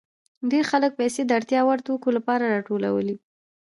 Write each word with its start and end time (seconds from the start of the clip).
ډېر 0.51 0.63
خلک 0.71 0.91
پیسې 0.99 1.21
د 1.25 1.31
اړتیا 1.37 1.61
وړ 1.65 1.79
توکو 1.87 2.09
لپاره 2.17 2.43
راټولوي 2.53 3.15